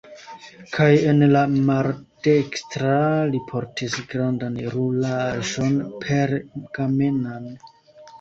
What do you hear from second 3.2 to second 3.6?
li